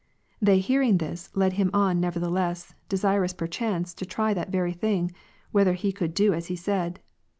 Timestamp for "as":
6.33-6.47